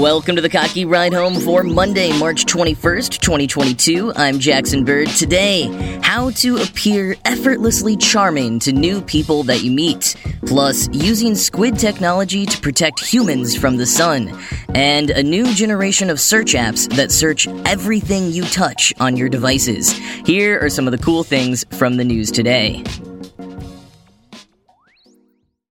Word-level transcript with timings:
Welcome 0.00 0.36
to 0.36 0.40
the 0.40 0.48
Kottke 0.48 0.90
Ride 0.90 1.12
Home 1.12 1.38
for 1.38 1.62
Monday, 1.62 2.18
March 2.18 2.46
21st, 2.46 3.18
2022. 3.18 4.14
I'm 4.16 4.38
Jackson 4.38 4.82
Bird. 4.82 5.08
Today, 5.08 5.64
how 6.02 6.30
to 6.30 6.56
appear 6.56 7.16
effortlessly 7.26 7.98
charming 7.98 8.60
to 8.60 8.72
new 8.72 9.02
people 9.02 9.42
that 9.42 9.62
you 9.62 9.70
meet, 9.70 10.16
plus 10.46 10.88
using 10.94 11.34
squid 11.34 11.78
technology 11.78 12.46
to 12.46 12.60
protect 12.62 13.04
humans 13.04 13.54
from 13.54 13.76
the 13.76 13.84
sun, 13.84 14.34
and 14.74 15.10
a 15.10 15.22
new 15.22 15.52
generation 15.52 16.08
of 16.08 16.18
search 16.18 16.54
apps 16.54 16.90
that 16.96 17.12
search 17.12 17.46
everything 17.66 18.32
you 18.32 18.44
touch 18.44 18.94
on 19.00 19.18
your 19.18 19.28
devices. 19.28 19.92
Here 20.24 20.58
are 20.60 20.70
some 20.70 20.88
of 20.88 20.92
the 20.92 21.04
cool 21.04 21.24
things 21.24 21.66
from 21.72 21.98
the 21.98 22.04
news 22.04 22.30
today. 22.30 22.82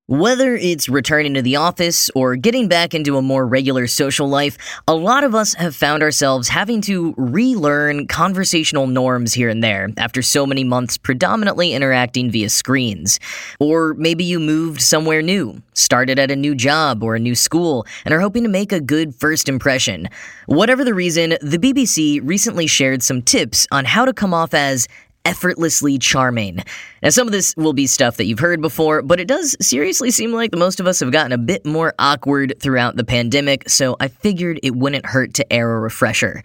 Whether 0.09 0.55
it's 0.55 0.89
returning 0.89 1.35
to 1.35 1.43
the 1.43 1.57
office 1.57 2.09
or 2.15 2.35
getting 2.35 2.67
back 2.67 2.95
into 2.95 3.17
a 3.17 3.21
more 3.21 3.45
regular 3.45 3.85
social 3.85 4.27
life, 4.27 4.57
a 4.87 4.95
lot 4.95 5.23
of 5.23 5.35
us 5.35 5.53
have 5.53 5.75
found 5.75 6.01
ourselves 6.01 6.47
having 6.47 6.81
to 6.81 7.13
relearn 7.15 8.07
conversational 8.07 8.87
norms 8.87 9.35
here 9.35 9.49
and 9.49 9.63
there 9.63 9.89
after 9.97 10.23
so 10.23 10.47
many 10.47 10.63
months 10.63 10.97
predominantly 10.97 11.75
interacting 11.75 12.31
via 12.31 12.49
screens. 12.49 13.19
Or 13.59 13.93
maybe 13.99 14.23
you 14.23 14.39
moved 14.39 14.81
somewhere 14.81 15.21
new, 15.21 15.61
started 15.73 16.17
at 16.17 16.31
a 16.31 16.35
new 16.35 16.55
job 16.55 17.03
or 17.03 17.13
a 17.13 17.19
new 17.19 17.35
school, 17.35 17.85
and 18.03 18.11
are 18.11 18.19
hoping 18.19 18.41
to 18.41 18.49
make 18.49 18.71
a 18.71 18.81
good 18.81 19.13
first 19.13 19.47
impression. 19.47 20.09
Whatever 20.47 20.83
the 20.83 20.95
reason, 20.95 21.37
the 21.41 21.59
BBC 21.59 22.19
recently 22.23 22.65
shared 22.65 23.03
some 23.03 23.21
tips 23.21 23.67
on 23.71 23.85
how 23.85 24.05
to 24.05 24.13
come 24.13 24.33
off 24.33 24.55
as 24.55 24.87
effortlessly 25.29 25.99
charming. 25.99 26.63
Now, 27.03 27.09
some 27.09 27.27
of 27.27 27.31
this 27.31 27.53
will 27.55 27.73
be 27.73 27.85
stuff 27.85 28.17
that 28.17 28.25
you've 28.25 28.39
heard 28.39 28.61
before, 28.61 29.03
but 29.03 29.19
it 29.19 29.27
does 29.27 29.55
seriously 29.61 30.09
seem 30.09 30.33
like 30.33 30.49
the 30.49 30.57
most 30.57 30.79
of 30.79 30.87
us 30.87 30.99
have 31.01 31.11
gotten 31.11 31.31
a 31.31 31.37
bit 31.37 31.67
more 31.67 31.93
awkward 31.99 32.55
throughout 32.59 32.95
the 32.95 33.03
pandemic, 33.03 33.69
so 33.69 33.95
I 33.99 34.07
figured 34.07 34.59
it 34.63 34.75
wouldn't 34.75 35.05
hurt 35.05 35.35
to 35.35 35.53
air 35.53 35.71
a 35.71 35.79
refresher. 35.79 36.41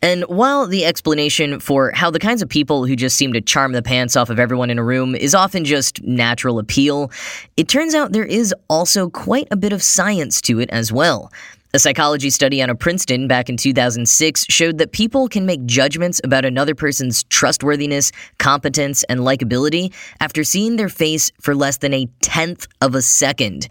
And 0.00 0.22
while 0.28 0.68
the 0.68 0.84
explanation 0.84 1.58
for 1.58 1.90
how 1.92 2.08
the 2.10 2.20
kinds 2.20 2.40
of 2.40 2.48
people 2.48 2.86
who 2.86 2.94
just 2.94 3.16
seem 3.16 3.32
to 3.32 3.40
charm 3.40 3.72
the 3.72 3.82
pants 3.82 4.14
off 4.14 4.30
of 4.30 4.38
everyone 4.38 4.70
in 4.70 4.78
a 4.78 4.84
room 4.84 5.16
is 5.16 5.34
often 5.34 5.64
just 5.64 6.00
natural 6.04 6.60
appeal, 6.60 7.10
it 7.56 7.66
turns 7.66 7.96
out 7.96 8.12
there 8.12 8.24
is 8.24 8.54
also 8.70 9.10
quite 9.10 9.48
a 9.50 9.56
bit 9.56 9.72
of 9.72 9.82
science 9.82 10.40
to 10.42 10.60
it 10.60 10.70
as 10.70 10.92
well. 10.92 11.32
A 11.72 11.78
psychology 11.78 12.30
study 12.30 12.60
out 12.60 12.68
of 12.68 12.80
Princeton 12.80 13.28
back 13.28 13.48
in 13.48 13.56
2006 13.56 14.44
showed 14.48 14.78
that 14.78 14.90
people 14.90 15.28
can 15.28 15.46
make 15.46 15.64
judgments 15.66 16.20
about 16.24 16.44
another 16.44 16.74
person's 16.74 17.22
trustworthiness, 17.24 18.10
competence, 18.38 19.04
and 19.04 19.20
likability 19.20 19.94
after 20.18 20.42
seeing 20.42 20.74
their 20.74 20.88
face 20.88 21.30
for 21.40 21.54
less 21.54 21.76
than 21.76 21.94
a 21.94 22.08
tenth 22.22 22.66
of 22.80 22.96
a 22.96 23.02
second. 23.02 23.68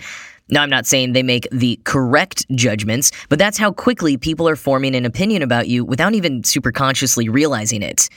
Now, 0.48 0.64
I'm 0.64 0.70
not 0.70 0.86
saying 0.86 1.12
they 1.12 1.24
make 1.24 1.50
the 1.52 1.78
correct 1.84 2.50
judgments, 2.56 3.12
but 3.28 3.38
that's 3.38 3.58
how 3.58 3.74
quickly 3.74 4.16
people 4.16 4.48
are 4.48 4.56
forming 4.56 4.96
an 4.96 5.04
opinion 5.04 5.42
about 5.42 5.68
you 5.68 5.84
without 5.84 6.16
even 6.16 6.46
super 6.46 6.72
consciously 6.72 7.28
realizing 7.28 7.84
it. 7.84 8.08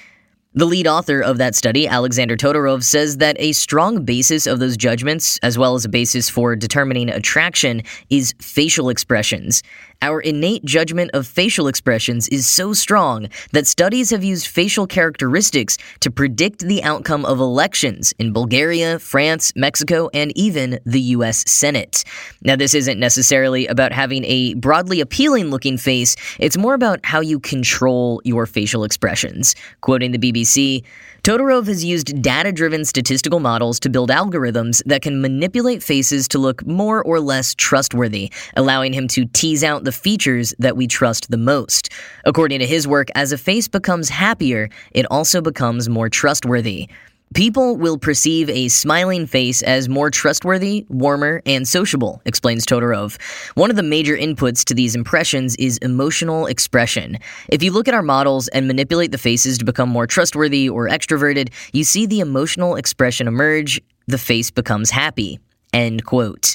The 0.55 0.67
lead 0.67 0.87
author 0.87 1.23
of 1.23 1.39
that 1.39 1.55
study, 1.55 1.89
Alexander 1.89 2.37
Todorov, 2.37 2.85
says 2.85 3.17
that 3.17 3.37
a 3.39 3.53
strong 3.53 4.05
basis 4.05 4.47
of 4.47 4.59
those 4.59 4.77
judgments, 4.77 5.39
as 5.43 5.57
well 5.57 5.75
as 5.75 5.87
a 5.87 5.89
basis 5.89 6.29
for 6.29 6.55
determining 6.57 7.09
attraction, 7.09 7.83
is 8.11 8.35
facial 8.39 8.91
expressions. 8.91 9.63
Our 10.03 10.21
innate 10.21 10.65
judgment 10.65 11.13
of 11.15 11.29
facial 11.29 11.69
expressions 11.69 12.27
is 12.29 12.49
so 12.49 12.73
strong 12.73 13.29
that 13.53 13.69
studies 13.69 14.11
have 14.11 14.25
used 14.25 14.49
facial 14.49 14.85
characteristics 14.89 15.79
to 16.01 16.11
predict 16.11 16.59
the 16.59 16.83
outcome 16.83 17.25
of 17.25 17.39
elections 17.39 18.13
in 18.19 18.33
Bulgaria, 18.33 18.99
France, 18.99 19.53
Mexico, 19.55 20.11
and 20.13 20.37
even 20.37 20.81
the 20.85 21.01
US 21.17 21.49
Senate. 21.49 22.03
Now, 22.43 22.57
this 22.57 22.75
isn't 22.75 22.99
necessarily 22.99 23.69
about 23.69 23.93
having 23.93 24.25
a 24.25 24.55
broadly 24.55 25.01
appealing 25.01 25.51
looking 25.51 25.79
face, 25.79 26.17
it's 26.41 26.57
more 26.57 26.75
about 26.75 26.99
how 27.05 27.21
you 27.21 27.39
control 27.39 28.21
your 28.25 28.45
facial 28.45 28.83
expressions. 28.83 29.55
Quoting 29.83 30.11
the 30.11 30.19
BBC, 30.19 30.83
Todorov 31.23 31.69
has 31.69 31.85
used 31.85 32.21
data 32.21 32.51
driven 32.51 32.85
statistical 32.85 33.39
models 33.39 33.79
to 33.79 33.89
build 33.89 34.11
algorithms 34.11 34.83
that 34.87 35.03
can 35.03 35.21
manipulate 35.21 35.81
faces 35.81 36.27
to 36.27 36.39
look 36.41 36.67
more 36.67 37.01
or 37.01 37.21
less 37.21 37.55
trustworthy, 37.55 38.33
allowing 38.57 38.93
him 38.93 39.07
to 39.07 39.27
tease 39.27 39.63
out 39.63 39.85
the 39.85 39.93
features 39.93 40.53
that 40.59 40.77
we 40.77 40.89
trust 40.89 41.31
the 41.31 41.37
most. 41.37 41.91
According 42.25 42.59
to 42.59 42.67
his 42.67 42.89
work, 42.89 43.07
as 43.15 43.31
a 43.31 43.39
face 43.39 43.69
becomes 43.69 44.09
happier, 44.09 44.69
it 44.91 45.07
also 45.13 45.41
becomes 45.41 45.89
more 45.89 46.09
trustworthy. 46.09 46.89
People 47.35 47.77
will 47.77 47.99
perceive 47.99 48.51
a 48.51 48.69
smiling 48.69 49.27
face 49.27 49.63
as 49.63 49.89
more 49.89 50.11
trustworthy, 50.11 50.85
warmer, 50.89 51.41
and 51.47 51.67
sociable, 51.67 52.21
explains 52.27 52.67
Todorov. 52.67 53.19
One 53.55 53.71
of 53.71 53.77
the 53.77 53.83
major 53.83 54.17
inputs 54.17 54.65
to 54.65 54.75
these 54.75 54.95
impressions 54.95 55.57
is 55.57 55.79
emotional 55.79 56.47
expression. 56.47 57.19
If 57.49 57.63
you 57.63 57.71
look 57.71 57.89
at 57.89 57.95
our 57.95 58.03
models 58.03 58.49
and 58.49 58.67
manipulate 58.67 59.13
the 59.13 59.19
faces 59.19 59.57
to 59.59 59.65
become 59.65 59.89
more 59.89 60.07
trustworthy 60.07 60.69
or 60.69 60.89
extroverted, 60.89 61.53
you 61.73 61.85
see 61.85 62.07
the 62.07 62.21
emotional 62.21 62.77
expression 62.77 63.29
emerge, 63.29 63.81
the 64.09 64.19
face 64.19 64.51
becomes 64.51 64.91
happy. 64.91 65.39
End 65.73 66.05
quote. 66.05 66.55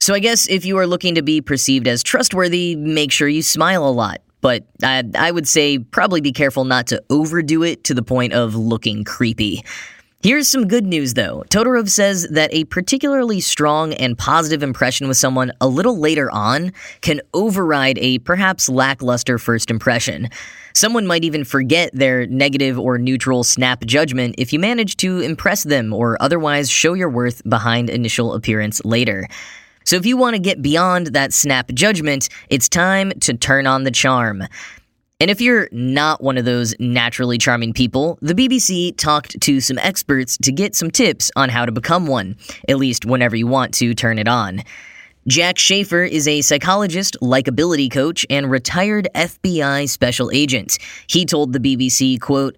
So 0.00 0.14
I 0.14 0.18
guess 0.20 0.48
if 0.48 0.64
you 0.64 0.78
are 0.78 0.86
looking 0.86 1.16
to 1.16 1.22
be 1.22 1.42
perceived 1.42 1.86
as 1.86 2.02
trustworthy, 2.02 2.74
make 2.74 3.12
sure 3.12 3.28
you 3.28 3.42
smile 3.42 3.86
a 3.86 3.90
lot. 3.90 4.22
But 4.40 4.64
I, 4.82 5.04
I 5.14 5.30
would 5.30 5.46
say 5.46 5.78
probably 5.78 6.20
be 6.20 6.32
careful 6.32 6.64
not 6.64 6.86
to 6.88 7.02
overdo 7.10 7.62
it 7.62 7.84
to 7.84 7.94
the 7.94 8.02
point 8.02 8.32
of 8.32 8.54
looking 8.54 9.04
creepy. 9.04 9.64
Here's 10.22 10.48
some 10.48 10.68
good 10.68 10.84
news 10.84 11.14
though. 11.14 11.44
Todorov 11.48 11.88
says 11.88 12.28
that 12.28 12.52
a 12.52 12.64
particularly 12.64 13.40
strong 13.40 13.94
and 13.94 14.18
positive 14.18 14.62
impression 14.62 15.08
with 15.08 15.16
someone 15.16 15.50
a 15.62 15.66
little 15.66 15.98
later 15.98 16.30
on 16.30 16.74
can 17.00 17.22
override 17.32 17.96
a 17.98 18.18
perhaps 18.18 18.68
lackluster 18.68 19.38
first 19.38 19.70
impression. 19.70 20.28
Someone 20.74 21.06
might 21.06 21.24
even 21.24 21.42
forget 21.44 21.90
their 21.94 22.26
negative 22.26 22.78
or 22.78 22.98
neutral 22.98 23.44
snap 23.44 23.86
judgment 23.86 24.34
if 24.36 24.52
you 24.52 24.58
manage 24.58 24.98
to 24.98 25.20
impress 25.20 25.64
them 25.64 25.90
or 25.94 26.18
otherwise 26.20 26.68
show 26.68 26.92
your 26.92 27.08
worth 27.08 27.40
behind 27.48 27.88
initial 27.88 28.34
appearance 28.34 28.84
later. 28.84 29.26
So 29.90 29.96
if 29.96 30.06
you 30.06 30.16
want 30.16 30.36
to 30.36 30.38
get 30.38 30.62
beyond 30.62 31.08
that 31.08 31.32
snap 31.32 31.72
judgment, 31.72 32.28
it's 32.48 32.68
time 32.68 33.10
to 33.22 33.34
turn 33.34 33.66
on 33.66 33.82
the 33.82 33.90
charm. 33.90 34.44
And 35.18 35.32
if 35.32 35.40
you're 35.40 35.68
not 35.72 36.22
one 36.22 36.38
of 36.38 36.44
those 36.44 36.76
naturally 36.78 37.38
charming 37.38 37.72
people, 37.72 38.16
the 38.22 38.32
BBC 38.32 38.96
talked 38.96 39.40
to 39.40 39.60
some 39.60 39.78
experts 39.78 40.38
to 40.42 40.52
get 40.52 40.76
some 40.76 40.92
tips 40.92 41.32
on 41.34 41.48
how 41.48 41.66
to 41.66 41.72
become 41.72 42.06
one, 42.06 42.36
at 42.68 42.76
least 42.76 43.04
whenever 43.04 43.34
you 43.34 43.48
want 43.48 43.74
to 43.74 43.92
turn 43.92 44.20
it 44.20 44.28
on. 44.28 44.62
Jack 45.26 45.56
Schafer 45.56 46.08
is 46.08 46.28
a 46.28 46.40
psychologist, 46.40 47.16
likability 47.20 47.90
coach, 47.90 48.24
and 48.30 48.48
retired 48.48 49.08
FBI 49.16 49.88
special 49.88 50.30
agent. 50.32 50.78
He 51.08 51.26
told 51.26 51.52
the 51.52 51.58
BBC, 51.58 52.20
quote, 52.20 52.56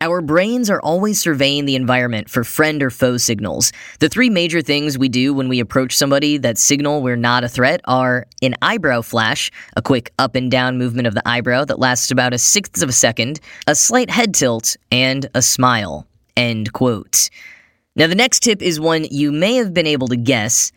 our 0.00 0.22
brains 0.22 0.70
are 0.70 0.80
always 0.80 1.20
surveying 1.20 1.66
the 1.66 1.76
environment 1.76 2.30
for 2.30 2.42
friend 2.42 2.82
or 2.82 2.90
foe 2.90 3.18
signals. 3.18 3.72
The 3.98 4.08
three 4.08 4.30
major 4.30 4.62
things 4.62 4.96
we 4.96 5.08
do 5.08 5.34
when 5.34 5.48
we 5.48 5.60
approach 5.60 5.96
somebody 5.96 6.38
that 6.38 6.56
signal 6.56 7.02
we're 7.02 7.16
not 7.16 7.44
a 7.44 7.48
threat 7.48 7.82
are 7.84 8.26
an 8.40 8.54
eyebrow 8.62 9.02
flash, 9.02 9.50
a 9.76 9.82
quick 9.82 10.12
up 10.18 10.34
and 10.34 10.50
down 10.50 10.78
movement 10.78 11.06
of 11.06 11.14
the 11.14 11.28
eyebrow 11.28 11.66
that 11.66 11.78
lasts 11.78 12.10
about 12.10 12.32
a 12.32 12.38
sixth 12.38 12.82
of 12.82 12.88
a 12.88 12.92
second, 12.92 13.40
a 13.66 13.74
slight 13.74 14.10
head 14.10 14.34
tilt, 14.34 14.76
and 14.90 15.28
a 15.34 15.42
smile. 15.42 16.06
End 16.36 16.72
quote. 16.72 17.28
Now, 17.94 18.06
the 18.06 18.14
next 18.14 18.40
tip 18.40 18.62
is 18.62 18.80
one 18.80 19.04
you 19.10 19.30
may 19.32 19.56
have 19.56 19.74
been 19.74 19.86
able 19.86 20.08
to 20.08 20.16
guess. 20.16 20.72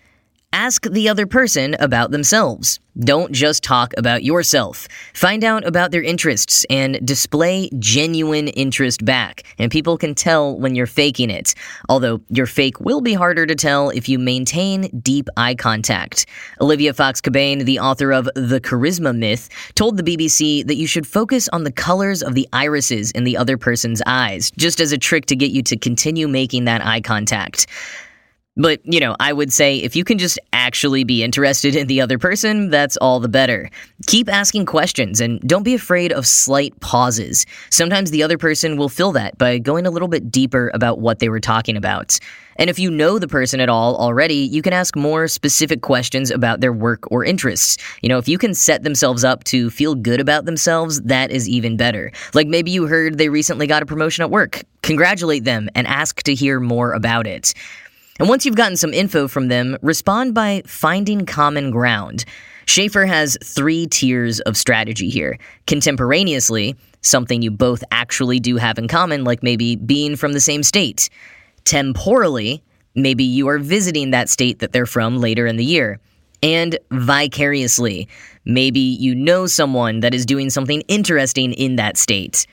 Ask 0.53 0.83
the 0.83 1.09
other 1.09 1.25
person 1.25 1.75
about 1.79 2.11
themselves. 2.11 2.79
Don't 2.99 3.31
just 3.31 3.63
talk 3.63 3.91
about 3.97 4.23
yourself. 4.23 4.87
Find 5.15 5.43
out 5.43 5.65
about 5.65 5.89
their 5.89 6.03
interests 6.03 6.63
and 6.69 7.03
display 7.03 7.71
genuine 7.79 8.49
interest 8.49 9.03
back. 9.03 9.41
And 9.57 9.71
people 9.71 9.97
can 9.97 10.13
tell 10.13 10.55
when 10.55 10.75
you're 10.75 10.85
faking 10.85 11.31
it. 11.31 11.55
Although 11.89 12.21
your 12.29 12.45
fake 12.45 12.79
will 12.79 13.01
be 13.01 13.15
harder 13.15 13.47
to 13.47 13.55
tell 13.55 13.89
if 13.89 14.07
you 14.07 14.19
maintain 14.19 14.95
deep 14.99 15.27
eye 15.37 15.55
contact. 15.55 16.27
Olivia 16.61 16.93
Fox 16.93 17.19
Cabane, 17.19 17.65
the 17.65 17.79
author 17.79 18.13
of 18.13 18.25
The 18.35 18.61
Charisma 18.61 19.17
Myth, 19.17 19.49
told 19.73 19.97
the 19.97 20.03
BBC 20.03 20.67
that 20.67 20.75
you 20.75 20.85
should 20.85 21.07
focus 21.07 21.49
on 21.49 21.63
the 21.63 21.71
colors 21.71 22.21
of 22.21 22.35
the 22.35 22.47
irises 22.53 23.09
in 23.09 23.23
the 23.23 23.37
other 23.37 23.57
person's 23.57 24.03
eyes, 24.05 24.51
just 24.51 24.79
as 24.79 24.91
a 24.91 24.99
trick 24.99 25.25
to 25.25 25.35
get 25.35 25.49
you 25.49 25.63
to 25.63 25.75
continue 25.75 26.27
making 26.27 26.65
that 26.65 26.85
eye 26.85 27.01
contact. 27.01 27.65
But, 28.55 28.81
you 28.83 28.99
know, 28.99 29.15
I 29.19 29.33
would 29.33 29.51
say 29.51 29.77
if 29.77 29.95
you 29.95 30.03
can 30.03 30.19
just 30.19 30.37
actually 30.51 31.03
be 31.03 31.23
interested 31.23 31.75
in 31.75 31.87
the 31.87 32.01
other 32.01 32.19
person, 32.19 32.69
that's 32.69 32.97
all 32.97 33.19
the 33.19 33.27
better. 33.27 33.69
Keep 34.05 34.29
asking 34.31 34.67
questions 34.67 35.19
and 35.19 35.39
don't 35.41 35.63
be 35.63 35.73
afraid 35.73 36.11
of 36.11 36.27
slight 36.27 36.79
pauses. 36.79 37.47
Sometimes 37.71 38.11
the 38.11 38.21
other 38.21 38.37
person 38.37 38.77
will 38.77 38.89
fill 38.89 39.11
that 39.13 39.37
by 39.39 39.57
going 39.57 39.87
a 39.87 39.91
little 39.91 40.07
bit 40.07 40.29
deeper 40.29 40.69
about 40.75 40.99
what 40.99 41.17
they 41.17 41.29
were 41.29 41.39
talking 41.39 41.75
about. 41.75 42.19
And 42.57 42.69
if 42.69 42.77
you 42.77 42.91
know 42.91 43.17
the 43.17 43.27
person 43.27 43.59
at 43.59 43.69
all 43.69 43.95
already, 43.95 44.35
you 44.35 44.61
can 44.61 44.73
ask 44.73 44.95
more 44.95 45.27
specific 45.27 45.81
questions 45.81 46.29
about 46.29 46.61
their 46.61 46.73
work 46.73 47.11
or 47.11 47.25
interests. 47.25 47.77
You 48.03 48.09
know, 48.09 48.19
if 48.19 48.27
you 48.27 48.37
can 48.37 48.53
set 48.53 48.83
themselves 48.83 49.23
up 49.23 49.43
to 49.45 49.71
feel 49.71 49.95
good 49.95 50.19
about 50.19 50.45
themselves, 50.45 51.01
that 51.01 51.31
is 51.31 51.49
even 51.49 51.77
better. 51.77 52.11
Like 52.35 52.47
maybe 52.47 52.69
you 52.69 52.85
heard 52.85 53.17
they 53.17 53.29
recently 53.29 53.65
got 53.65 53.81
a 53.81 53.87
promotion 53.87 54.21
at 54.21 54.29
work. 54.29 54.61
Congratulate 54.83 55.45
them 55.45 55.69
and 55.73 55.87
ask 55.87 56.21
to 56.23 56.35
hear 56.35 56.59
more 56.59 56.93
about 56.93 57.25
it. 57.25 57.53
And 58.19 58.29
once 58.29 58.45
you've 58.45 58.55
gotten 58.55 58.77
some 58.77 58.93
info 58.93 59.27
from 59.27 59.47
them, 59.47 59.77
respond 59.81 60.33
by 60.33 60.61
finding 60.65 61.25
common 61.25 61.71
ground. 61.71 62.25
Schafer 62.65 63.07
has 63.07 63.37
three 63.43 63.87
tiers 63.87 64.39
of 64.41 64.55
strategy 64.55 65.09
here. 65.09 65.37
Contemporaneously, 65.67 66.75
something 67.01 67.41
you 67.41 67.51
both 67.51 67.83
actually 67.91 68.39
do 68.39 68.57
have 68.57 68.77
in 68.77 68.87
common, 68.87 69.23
like 69.23 69.43
maybe 69.43 69.75
being 69.75 70.15
from 70.15 70.33
the 70.33 70.39
same 70.39 70.63
state. 70.63 71.09
Temporally, 71.65 72.63
maybe 72.95 73.23
you 73.23 73.47
are 73.47 73.59
visiting 73.59 74.11
that 74.11 74.29
state 74.29 74.59
that 74.59 74.71
they're 74.71 74.85
from 74.85 75.17
later 75.17 75.47
in 75.47 75.57
the 75.57 75.65
year. 75.65 75.99
And 76.41 76.77
vicariously, 76.91 78.07
maybe 78.45 78.79
you 78.79 79.15
know 79.15 79.47
someone 79.47 80.01
that 80.01 80.13
is 80.13 80.25
doing 80.25 80.49
something 80.49 80.81
interesting 80.81 81.53
in 81.53 81.77
that 81.77 81.97
state. 81.97 82.45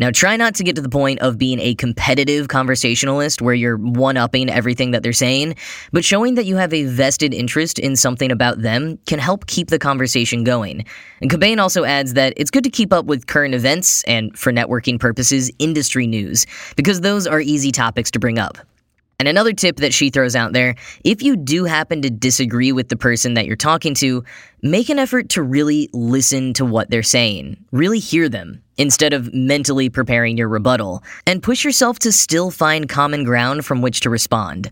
Now, 0.00 0.10
try 0.10 0.38
not 0.38 0.54
to 0.54 0.64
get 0.64 0.76
to 0.76 0.82
the 0.82 0.88
point 0.88 1.20
of 1.20 1.36
being 1.36 1.60
a 1.60 1.74
competitive 1.74 2.48
conversationalist 2.48 3.42
where 3.42 3.52
you're 3.54 3.76
one 3.76 4.16
upping 4.16 4.48
everything 4.48 4.92
that 4.92 5.02
they're 5.02 5.12
saying, 5.12 5.56
but 5.92 6.06
showing 6.06 6.36
that 6.36 6.46
you 6.46 6.56
have 6.56 6.72
a 6.72 6.86
vested 6.86 7.34
interest 7.34 7.78
in 7.78 7.96
something 7.96 8.32
about 8.32 8.62
them 8.62 8.98
can 9.04 9.18
help 9.18 9.46
keep 9.46 9.68
the 9.68 9.78
conversation 9.78 10.42
going. 10.42 10.86
And 11.20 11.30
Cabane 11.30 11.58
also 11.58 11.84
adds 11.84 12.14
that 12.14 12.32
it's 12.38 12.50
good 12.50 12.64
to 12.64 12.70
keep 12.70 12.94
up 12.94 13.04
with 13.04 13.26
current 13.26 13.54
events 13.54 14.02
and, 14.04 14.36
for 14.38 14.50
networking 14.50 14.98
purposes, 14.98 15.50
industry 15.58 16.06
news, 16.06 16.46
because 16.76 17.02
those 17.02 17.26
are 17.26 17.40
easy 17.42 17.70
topics 17.70 18.10
to 18.12 18.18
bring 18.18 18.38
up. 18.38 18.56
And 19.20 19.28
another 19.28 19.52
tip 19.52 19.76
that 19.76 19.92
she 19.92 20.08
throws 20.08 20.34
out 20.34 20.54
there 20.54 20.76
if 21.04 21.22
you 21.22 21.36
do 21.36 21.66
happen 21.66 22.00
to 22.00 22.08
disagree 22.08 22.72
with 22.72 22.88
the 22.88 22.96
person 22.96 23.34
that 23.34 23.44
you're 23.44 23.54
talking 23.54 23.92
to, 23.96 24.24
make 24.62 24.88
an 24.88 24.98
effort 24.98 25.28
to 25.30 25.42
really 25.42 25.90
listen 25.92 26.54
to 26.54 26.64
what 26.64 26.88
they're 26.88 27.02
saying, 27.02 27.62
really 27.70 27.98
hear 27.98 28.30
them, 28.30 28.62
instead 28.80 29.12
of 29.12 29.32
mentally 29.34 29.90
preparing 29.90 30.38
your 30.38 30.48
rebuttal, 30.48 31.04
and 31.26 31.42
push 31.42 31.64
yourself 31.64 31.98
to 32.00 32.10
still 32.10 32.50
find 32.50 32.88
common 32.88 33.22
ground 33.24 33.64
from 33.64 33.82
which 33.82 34.00
to 34.00 34.10
respond. 34.10 34.70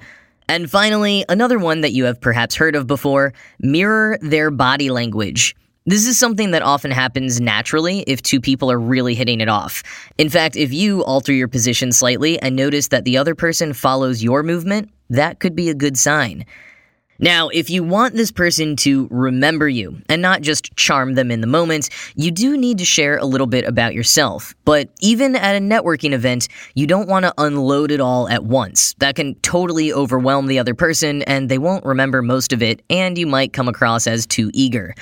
And 0.48 0.70
finally, 0.70 1.26
another 1.28 1.58
one 1.58 1.82
that 1.82 1.92
you 1.92 2.04
have 2.04 2.18
perhaps 2.18 2.54
heard 2.56 2.74
of 2.74 2.86
before 2.86 3.34
mirror 3.60 4.18
their 4.22 4.50
body 4.50 4.88
language. 4.88 5.54
This 5.84 6.06
is 6.06 6.18
something 6.18 6.52
that 6.52 6.62
often 6.62 6.90
happens 6.90 7.38
naturally 7.38 8.00
if 8.00 8.22
two 8.22 8.40
people 8.40 8.72
are 8.72 8.80
really 8.80 9.14
hitting 9.14 9.42
it 9.42 9.48
off. 9.48 9.82
In 10.16 10.30
fact, 10.30 10.56
if 10.56 10.72
you 10.72 11.04
alter 11.04 11.32
your 11.34 11.48
position 11.48 11.92
slightly 11.92 12.40
and 12.40 12.56
notice 12.56 12.88
that 12.88 13.04
the 13.04 13.18
other 13.18 13.34
person 13.34 13.74
follows 13.74 14.22
your 14.22 14.42
movement, 14.42 14.90
that 15.10 15.38
could 15.38 15.54
be 15.54 15.68
a 15.68 15.74
good 15.74 15.98
sign. 15.98 16.46
Now, 17.20 17.48
if 17.48 17.68
you 17.68 17.82
want 17.82 18.14
this 18.14 18.30
person 18.30 18.76
to 18.76 19.08
remember 19.10 19.68
you 19.68 20.00
and 20.08 20.22
not 20.22 20.40
just 20.40 20.76
charm 20.76 21.14
them 21.14 21.32
in 21.32 21.40
the 21.40 21.48
moment, 21.48 21.88
you 22.14 22.30
do 22.30 22.56
need 22.56 22.78
to 22.78 22.84
share 22.84 23.16
a 23.16 23.24
little 23.24 23.48
bit 23.48 23.64
about 23.64 23.92
yourself. 23.92 24.54
But 24.64 24.90
even 25.00 25.34
at 25.34 25.56
a 25.56 25.58
networking 25.58 26.12
event, 26.12 26.46
you 26.74 26.86
don't 26.86 27.08
want 27.08 27.24
to 27.24 27.34
unload 27.36 27.90
it 27.90 28.00
all 28.00 28.28
at 28.28 28.44
once. 28.44 28.94
That 28.98 29.16
can 29.16 29.34
totally 29.36 29.92
overwhelm 29.92 30.46
the 30.46 30.60
other 30.60 30.76
person 30.76 31.22
and 31.22 31.48
they 31.48 31.58
won't 31.58 31.84
remember 31.84 32.22
most 32.22 32.52
of 32.52 32.62
it, 32.62 32.82
and 32.88 33.18
you 33.18 33.26
might 33.26 33.52
come 33.52 33.66
across 33.66 34.06
as 34.06 34.24
too 34.24 34.52
eager. 34.54 34.94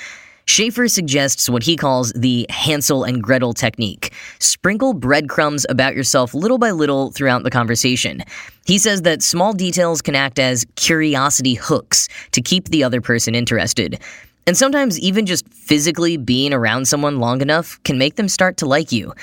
Schafer 0.47 0.89
suggests 0.89 1.49
what 1.49 1.61
he 1.61 1.75
calls 1.75 2.13
the 2.13 2.45
Hansel 2.49 3.03
and 3.03 3.21
Gretel 3.21 3.53
technique. 3.53 4.13
Sprinkle 4.39 4.93
breadcrumbs 4.93 5.65
about 5.69 5.93
yourself 5.93 6.33
little 6.33 6.57
by 6.57 6.71
little 6.71 7.11
throughout 7.11 7.43
the 7.43 7.51
conversation. 7.51 8.23
He 8.65 8.77
says 8.77 9.01
that 9.01 9.21
small 9.21 9.51
details 9.51 10.01
can 10.01 10.15
act 10.15 10.39
as 10.39 10.65
curiosity 10.75 11.55
hooks 11.55 12.07
to 12.31 12.41
keep 12.41 12.69
the 12.69 12.83
other 12.83 13.01
person 13.01 13.35
interested. 13.35 13.99
And 14.47 14.55
sometimes 14.55 14.97
even 14.97 15.25
just 15.25 15.45
physically 15.49 16.15
being 16.15 16.53
around 16.53 16.87
someone 16.87 17.19
long 17.19 17.41
enough 17.41 17.77
can 17.83 17.97
make 17.97 18.15
them 18.15 18.29
start 18.29 18.55
to 18.57 18.65
like 18.65 18.93
you. 18.93 19.13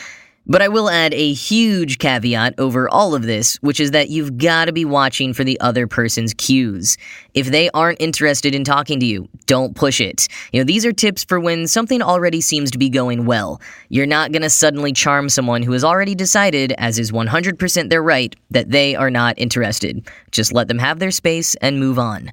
But 0.47 0.61
I 0.61 0.69
will 0.69 0.91
add 0.91 1.15
a 1.15 1.33
huge 1.33 1.99
caveat 1.99 2.55
over 2.59 2.89
all 2.89 3.15
of 3.15 3.23
this, 3.23 3.57
which 3.63 3.81
is 3.81 3.93
that 3.93 4.11
you've 4.11 4.37
got 4.37 4.67
to 4.67 4.73
be 4.73 4.85
watching 4.85 5.33
for 5.33 5.43
the 5.43 5.59
other 5.61 5.87
person's 5.87 6.35
cues. 6.35 6.99
If 7.33 7.47
they 7.47 7.71
aren't 7.71 8.01
interested 8.01 8.55
in 8.55 8.63
talking 8.63 9.01
to 9.01 9.07
you, 9.07 9.27
don't 9.47 9.75
push 9.75 10.03
it. 10.03 10.29
You 10.53 10.61
know, 10.61 10.65
these 10.65 10.85
are 10.85 10.93
tips 10.93 11.25
for 11.25 11.41
when 11.41 11.67
something 11.67 12.03
already 12.03 12.43
seems 12.43 12.71
to 12.73 12.79
be 12.79 12.91
going 12.91 13.25
well. 13.25 13.61
You're 13.89 14.05
not 14.05 14.33
going 14.33 14.43
to 14.43 14.51
suddenly 14.51 14.93
charm 14.93 15.31
someone 15.31 15.63
who 15.63 15.73
has 15.73 15.85
already 15.85 16.15
decided, 16.15 16.73
as 16.77 16.99
is 16.99 17.11
100% 17.11 17.89
their 17.89 18.03
right, 18.03 18.37
that 18.51 18.71
they 18.71 18.95
are 18.95 19.11
not 19.11 19.39
interested. 19.39 20.07
Just 20.31 20.53
let 20.53 20.69
them 20.69 20.79
have 20.79 20.99
their 20.99 21.11
space 21.11 21.55
and 21.57 21.81
move 21.81 21.99
on. 21.99 22.31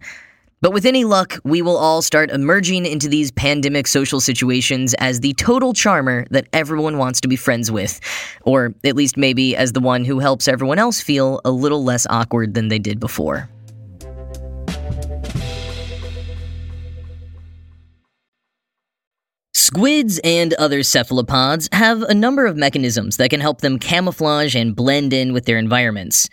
But 0.61 0.73
with 0.73 0.85
any 0.85 1.05
luck, 1.05 1.39
we 1.43 1.63
will 1.63 1.75
all 1.75 2.03
start 2.03 2.29
emerging 2.29 2.85
into 2.85 3.09
these 3.09 3.31
pandemic 3.31 3.87
social 3.87 4.21
situations 4.21 4.93
as 4.99 5.21
the 5.21 5.33
total 5.33 5.73
charmer 5.73 6.27
that 6.29 6.45
everyone 6.53 6.99
wants 6.99 7.19
to 7.21 7.27
be 7.27 7.35
friends 7.35 7.71
with. 7.71 7.99
Or 8.43 8.75
at 8.83 8.95
least 8.95 9.17
maybe 9.17 9.55
as 9.55 9.71
the 9.71 9.79
one 9.79 10.05
who 10.05 10.19
helps 10.19 10.47
everyone 10.47 10.77
else 10.77 11.01
feel 11.01 11.41
a 11.43 11.49
little 11.49 11.83
less 11.83 12.05
awkward 12.11 12.53
than 12.53 12.67
they 12.67 12.77
did 12.77 12.99
before. 12.99 13.49
Squids 19.55 20.19
and 20.23 20.53
other 20.55 20.83
cephalopods 20.83 21.69
have 21.71 22.03
a 22.03 22.13
number 22.13 22.45
of 22.45 22.55
mechanisms 22.55 23.17
that 23.17 23.31
can 23.31 23.39
help 23.39 23.61
them 23.61 23.79
camouflage 23.79 24.53
and 24.53 24.75
blend 24.75 25.11
in 25.11 25.33
with 25.33 25.45
their 25.45 25.57
environments. 25.57 26.29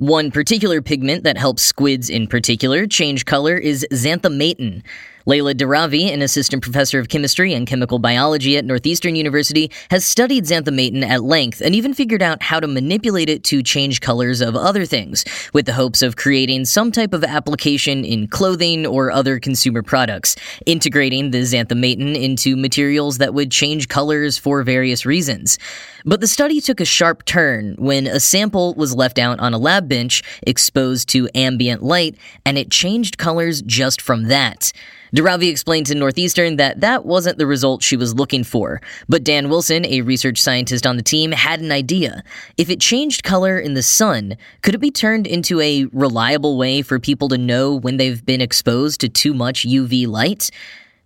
One 0.00 0.30
particular 0.30 0.80
pigment 0.80 1.24
that 1.24 1.36
helps 1.36 1.62
squids 1.62 2.08
in 2.08 2.26
particular 2.26 2.86
change 2.86 3.26
color 3.26 3.58
is 3.58 3.86
xanthommatin. 3.92 4.82
Leila 5.26 5.54
Deravi, 5.54 6.12
an 6.12 6.22
assistant 6.22 6.62
professor 6.62 6.98
of 6.98 7.08
chemistry 7.08 7.52
and 7.52 7.66
chemical 7.66 7.98
biology 7.98 8.56
at 8.56 8.64
Northeastern 8.64 9.14
University, 9.14 9.70
has 9.90 10.04
studied 10.04 10.44
xanthommatin 10.44 11.02
at 11.02 11.22
length 11.22 11.60
and 11.60 11.74
even 11.74 11.92
figured 11.92 12.22
out 12.22 12.42
how 12.42 12.58
to 12.58 12.66
manipulate 12.66 13.28
it 13.28 13.44
to 13.44 13.62
change 13.62 14.00
colors 14.00 14.40
of 14.40 14.56
other 14.56 14.86
things, 14.86 15.24
with 15.52 15.66
the 15.66 15.74
hopes 15.74 16.00
of 16.00 16.16
creating 16.16 16.64
some 16.64 16.90
type 16.90 17.12
of 17.12 17.22
application 17.22 18.04
in 18.04 18.28
clothing 18.28 18.86
or 18.86 19.10
other 19.10 19.38
consumer 19.38 19.82
products, 19.82 20.36
integrating 20.64 21.30
the 21.30 21.42
xanthommatin 21.42 22.20
into 22.20 22.56
materials 22.56 23.18
that 23.18 23.34
would 23.34 23.50
change 23.50 23.88
colors 23.88 24.38
for 24.38 24.62
various 24.62 25.04
reasons. 25.04 25.58
But 26.04 26.20
the 26.20 26.28
study 26.28 26.60
took 26.60 26.80
a 26.80 26.86
sharp 26.86 27.26
turn 27.26 27.74
when 27.78 28.06
a 28.06 28.20
sample 28.20 28.74
was 28.74 28.94
left 28.94 29.18
out 29.18 29.38
on 29.38 29.52
a 29.52 29.58
lab 29.58 29.88
bench 29.88 30.22
exposed 30.46 31.08
to 31.10 31.28
ambient 31.34 31.82
light, 31.82 32.16
and 32.46 32.56
it 32.56 32.70
changed 32.70 33.18
colors 33.18 33.60
just 33.62 34.00
from 34.00 34.24
that. 34.24 34.72
Deravi 35.14 35.50
explained 35.50 35.86
to 35.86 35.94
Northeastern 35.94 36.56
that 36.56 36.80
that 36.80 37.04
wasn't 37.04 37.38
the 37.38 37.46
result 37.46 37.82
she 37.82 37.96
was 37.96 38.14
looking 38.14 38.44
for, 38.44 38.80
but 39.08 39.24
Dan 39.24 39.48
Wilson, 39.48 39.84
a 39.86 40.02
research 40.02 40.40
scientist 40.40 40.86
on 40.86 40.96
the 40.96 41.02
team, 41.02 41.32
had 41.32 41.60
an 41.60 41.72
idea. 41.72 42.22
If 42.56 42.70
it 42.70 42.80
changed 42.80 43.24
color 43.24 43.58
in 43.58 43.74
the 43.74 43.82
sun, 43.82 44.36
could 44.62 44.74
it 44.74 44.78
be 44.78 44.90
turned 44.90 45.26
into 45.26 45.60
a 45.60 45.86
reliable 45.92 46.56
way 46.56 46.82
for 46.82 46.98
people 46.98 47.28
to 47.28 47.38
know 47.38 47.74
when 47.74 47.96
they've 47.96 48.24
been 48.24 48.40
exposed 48.40 49.00
to 49.00 49.08
too 49.08 49.34
much 49.34 49.66
UV 49.66 50.06
light? 50.06 50.50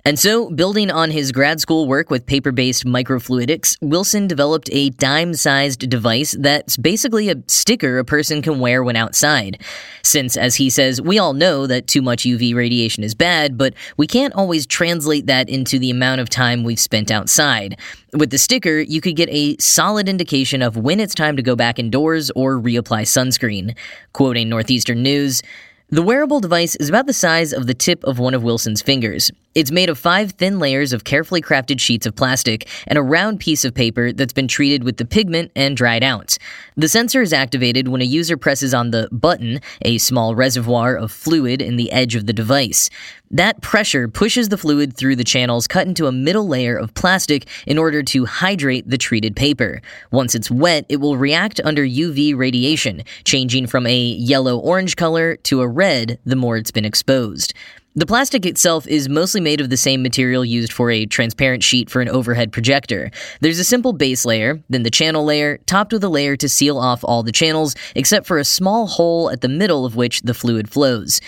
And 0.07 0.19
so, 0.19 0.51
building 0.51 0.91
on 0.91 1.11
his 1.11 1.33
grad 1.33 1.63
school 1.63 1.89
work 1.89 2.11
with 2.11 2.27
paper 2.27 2.53
based 2.53 2.85
microfluidics, 2.85 3.79
Wilson 3.81 4.27
developed 4.27 4.69
a 4.71 4.91
dime 4.91 5.33
sized 5.33 5.89
device 5.89 6.37
that's 6.39 6.77
basically 6.77 7.31
a 7.31 7.37
sticker 7.47 7.99
a 7.99 8.05
person 8.05 8.43
can 8.43 8.61
wear 8.61 8.85
when 8.85 8.97
outside. 8.97 9.63
Since, 10.03 10.37
as 10.37 10.57
he 10.57 10.69
says, 10.69 11.01
we 11.01 11.19
all 11.19 11.33
know 11.33 11.67
that 11.67 11.87
too 11.87 12.03
much 12.03 12.25
UV 12.25 12.55
radiation 12.55 13.03
is 13.03 13.15
bad, 13.15 13.57
but 13.57 13.73
we 13.97 14.07
can't 14.07 14.35
always 14.35 14.67
translate 14.67 15.25
that 15.25 15.49
into 15.49 15.79
the 15.79 15.91
amount 15.91 16.21
of 16.21 16.29
time 16.29 16.65
we've 16.65 16.79
spent 16.79 17.11
outside. 17.11 17.79
With 18.13 18.29
the 18.29 18.37
sticker, 18.37 18.81
you 18.81 19.01
could 19.01 19.17
get 19.17 19.31
a 19.31 19.57
solid 19.57 20.07
indication 20.07 20.61
of 20.61 20.77
when 20.77 21.01
it's 21.01 21.15
time 21.15 21.35
to 21.37 21.43
go 21.43 21.57
back 21.57 21.79
indoors 21.79 22.31
or 22.37 22.61
reapply 22.61 23.05
sunscreen. 23.05 23.75
Quoting 24.13 24.51
Northeastern 24.51 25.03
News, 25.03 25.41
the 25.89 26.03
wearable 26.03 26.41
device 26.41 26.77
is 26.77 26.91
about 26.91 27.07
the 27.07 27.15
size 27.15 27.55
of 27.55 27.67
the 27.67 27.75
tip 27.75 28.05
of 28.05 28.19
one 28.19 28.35
of 28.35 28.43
Wilson's 28.43 28.83
fingers. 28.83 29.31
It's 29.55 29.71
made 29.71 29.89
of 29.89 29.99
five 29.99 30.33
thin 30.33 30.59
layers 30.59 30.93
of 30.93 31.05
carefully 31.05 31.41
crafted 31.41 31.79
sheets 31.79 32.07
of 32.07 32.17
plastic 32.17 32.69
and 32.89 32.99
a 32.99 33.03
round 33.03 33.39
piece 33.39 33.65
of 33.65 33.73
paper 33.73 34.11
that's 34.11 34.33
been 34.33 34.49
treated 34.49 34.83
with 34.83 34.97
the 34.97 35.05
pigment 35.05 35.53
and 35.55 35.77
dried 35.77 36.03
out. 36.03 36.37
The 36.77 36.89
sensor 36.89 37.23
is 37.23 37.33
activated 37.33 37.87
when 37.87 38.03
a 38.03 38.05
user 38.05 38.37
presses 38.37 38.75
on 38.75 38.91
the 38.91 39.09
button, 39.13 39.61
a 39.83 39.99
small 39.99 40.35
reservoir 40.35 40.97
of 40.97 41.13
fluid 41.13 41.63
in 41.63 41.77
the 41.77 41.93
edge 41.93 42.17
of 42.17 42.27
the 42.27 42.33
device. 42.33 42.91
That 43.31 43.61
pressure 43.63 44.09
pushes 44.09 44.49
the 44.49 44.59
fluid 44.59 44.97
through 44.97 45.15
the 45.15 45.23
channels 45.23 45.69
cut 45.69 45.87
into 45.87 46.09
a 46.09 46.13
middle 46.13 46.49
layer 46.49 46.77
of 46.77 46.93
plastic 46.95 47.47
in 47.65 47.79
order 47.79 48.03
to 48.03 48.25
hydrate 48.25 48.91
the 48.91 48.99
treated 48.99 49.37
paper. 49.37 49.81
Once 50.11 50.35
it's 50.35 50.51
wet, 50.51 50.85
it 50.89 50.97
will 50.97 51.17
react 51.17 51.61
under 51.63 51.87
UV 51.87 52.37
radiation, 52.37 53.05
changing 53.23 53.69
from 53.69 53.87
a 53.87 53.97
yellow 53.97 54.59
orange 54.59 54.97
color 54.97 55.37
to 55.37 55.61
a 55.61 55.69
red 55.69 56.19
the 56.25 56.37
more 56.37 56.57
it's 56.57 56.73
been 56.73 56.85
exposed. 56.85 57.55
The 57.97 58.07
plastic 58.07 58.45
itself 58.45 58.89
is 58.89 59.09
mostly 59.09 59.41
made 59.41 59.61
of 59.61 59.71
the 59.71 59.77
same 59.77 60.03
material 60.03 60.45
used 60.45 60.73
for 60.73 60.91
a 60.91 61.07
transparent 61.07 61.63
sheet 61.63 61.89
for 61.89 62.01
an 62.01 62.09
overhead 62.09 62.51
projector. 62.51 63.13
There's 63.41 63.61
a 63.61 63.65
simple 63.65 63.93
base 63.93 64.25
layer, 64.25 64.61
then 64.69 64.83
the 64.83 64.91
channel 64.91 65.25
layer, 65.25 65.59
topped 65.67 65.93
with 65.93 66.03
a 66.03 66.09
layer 66.09 66.37
to 66.39 66.49
seal 66.49 66.77
off 66.77 67.05
all 67.05 67.23
the 67.23 67.31
channels, 67.31 67.77
except 67.95 68.27
for 68.27 68.39
a 68.39 68.45
small 68.45 68.89
hole 68.89 69.31
at 69.31 69.43
the 69.43 69.49
middle 69.49 69.87
of 69.87 69.95
which 69.95 70.23
the 70.23 70.35
fluid 70.35 70.69
flows. 70.69 71.21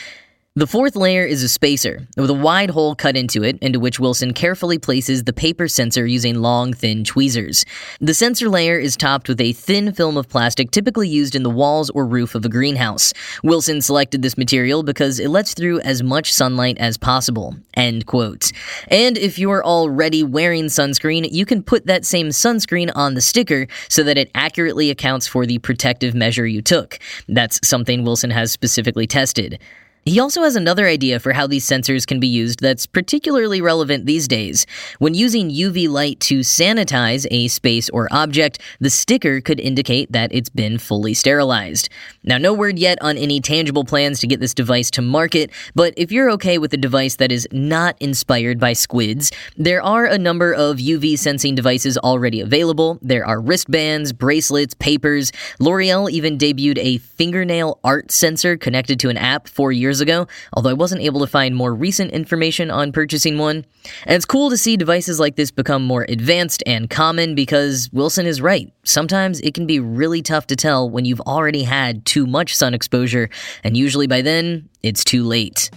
The 0.58 0.66
fourth 0.66 0.96
layer 0.96 1.22
is 1.22 1.42
a 1.42 1.50
spacer, 1.50 2.08
with 2.16 2.30
a 2.30 2.34
wide 2.34 2.70
hole 2.70 2.94
cut 2.94 3.14
into 3.14 3.44
it, 3.44 3.58
into 3.58 3.78
which 3.78 4.00
Wilson 4.00 4.32
carefully 4.32 4.78
places 4.78 5.25
the 5.25 5.34
paper 5.34 5.68
sensor 5.68 6.06
using 6.06 6.36
long, 6.36 6.72
thin 6.72 7.04
tweezers. 7.04 7.66
The 8.00 8.14
sensor 8.14 8.48
layer 8.48 8.78
is 8.78 8.96
topped 8.96 9.28
with 9.28 9.38
a 9.38 9.52
thin 9.52 9.92
film 9.92 10.16
of 10.16 10.30
plastic 10.30 10.70
typically 10.70 11.10
used 11.10 11.34
in 11.34 11.42
the 11.42 11.50
walls 11.50 11.90
or 11.90 12.06
roof 12.06 12.34
of 12.34 12.42
a 12.46 12.48
greenhouse. 12.48 13.12
Wilson 13.44 13.82
selected 13.82 14.22
this 14.22 14.38
material 14.38 14.82
because 14.82 15.20
it 15.20 15.28
lets 15.28 15.52
through 15.52 15.80
as 15.80 16.02
much 16.02 16.32
sunlight 16.32 16.78
as 16.78 16.96
possible. 16.96 17.54
End 17.75 18.06
quote. 18.06 18.50
And 18.88 19.18
if 19.18 19.38
you're 19.38 19.62
already 19.62 20.22
wearing 20.22 20.68
sunscreen, 20.68 21.28
you 21.30 21.44
can 21.44 21.62
put 21.62 21.84
that 21.84 22.06
same 22.06 22.30
sunscreen 22.30 22.90
on 22.94 23.12
the 23.12 23.20
sticker 23.20 23.66
so 23.90 24.02
that 24.04 24.16
it 24.16 24.30
accurately 24.34 24.88
accounts 24.88 25.26
for 25.26 25.44
the 25.44 25.58
protective 25.58 26.14
measure 26.14 26.46
you 26.46 26.62
took. 26.62 26.98
That's 27.28 27.60
something 27.62 28.04
Wilson 28.04 28.30
has 28.30 28.52
specifically 28.52 29.06
tested. 29.06 29.58
He 30.06 30.20
also 30.20 30.44
has 30.44 30.54
another 30.54 30.86
idea 30.86 31.18
for 31.18 31.32
how 31.32 31.48
these 31.48 31.66
sensors 31.66 32.06
can 32.06 32.20
be 32.20 32.28
used 32.28 32.60
that's 32.60 32.86
particularly 32.86 33.60
relevant 33.60 34.06
these 34.06 34.28
days. 34.28 34.64
When 35.00 35.14
using 35.14 35.50
UV 35.50 35.88
light 35.88 36.20
to 36.20 36.40
sanitize 36.40 37.26
a 37.32 37.48
space 37.48 37.90
or 37.90 38.06
object, 38.12 38.60
the 38.78 38.88
sticker 38.88 39.40
could 39.40 39.58
indicate 39.58 40.12
that 40.12 40.32
it's 40.32 40.48
been 40.48 40.78
fully 40.78 41.12
sterilized. 41.12 41.88
Now, 42.26 42.38
no 42.38 42.52
word 42.52 42.76
yet 42.76 42.99
on 43.02 43.16
any 43.16 43.40
tangible 43.40 43.85
plans 43.85 44.18
to 44.18 44.26
get 44.26 44.40
this 44.40 44.52
device 44.52 44.90
to 44.92 45.02
market, 45.02 45.52
but 45.76 45.95
if 45.97 46.11
you're 46.11 46.28
okay 46.33 46.59
with 46.59 46.73
a 46.75 46.76
device 46.76 47.16
that 47.16 47.30
is 47.30 47.47
not 47.52 47.97
inspired 48.00 48.59
by 48.59 48.73
squids, 48.73 49.30
there 49.56 49.80
are 49.80 50.06
a 50.06 50.18
number 50.18 50.52
of 50.52 50.78
UV 50.78 51.16
sensing 51.18 51.54
devices 51.54 51.97
already 51.97 52.40
available. 52.40 52.99
There 53.00 53.25
are 53.25 53.40
wristbands, 53.40 54.12
bracelets, 54.12 54.75
papers. 54.75 55.30
L'Oreal 55.61 56.11
even 56.11 56.37
debuted 56.37 56.78
a 56.78 56.99
fingernail 56.99 57.78
art 57.85 58.11
sensor 58.11 58.56
connected 58.56 58.99
to 59.00 59.09
an 59.09 59.16
app 59.16 59.47
four 59.47 59.71
years 59.71 60.00
ago, 60.00 60.26
although 60.52 60.71
I 60.71 60.75
wasn't 60.75 61.02
able 61.02 61.21
to 61.21 61.28
find 61.28 61.54
more 61.54 61.73
recent 61.73 62.11
information 62.11 62.73
on 62.73 62.90
purchasing 62.90 63.38
one. 63.38 63.64
And 64.04 64.16
it's 64.16 64.25
cool 64.25 64.50
to 64.50 64.56
see 64.56 64.76
devices 64.76 65.21
like 65.21 65.37
this 65.37 65.52
become 65.52 65.85
more 65.85 66.04
advanced 66.09 66.62
and 66.66 66.90
common 66.90 67.37
because 67.37 67.88
Wilson 67.92 68.26
is 68.26 68.40
right. 68.40 68.73
Sometimes 68.83 69.40
it 69.40 69.54
can 69.54 69.66
be 69.66 69.78
really 69.78 70.23
tough 70.23 70.49
to 70.49 70.56
tell 70.56 70.90
when 70.90 71.04
you've 71.04 71.21
already 71.21 71.62
had 71.62 72.04
too 72.16 72.26
much 72.26 72.56
sun 72.56 72.73
exposure, 72.73 73.28
and 73.62 73.76
usually 73.76 74.06
by 74.06 74.23
then, 74.23 74.70
it's 74.82 75.04
too 75.04 75.23
late. 75.23 75.70